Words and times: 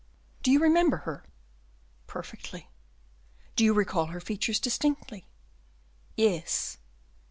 "Do 0.41 0.49
you 0.51 0.59
remember 0.59 0.97
her?" 1.05 1.25
"Perfectly." 2.07 2.71
"Do 3.55 3.63
you 3.63 3.71
recall 3.71 4.07
her 4.07 4.19
features 4.19 4.59
distinctly?" 4.59 5.27
"Yes." 6.17 6.79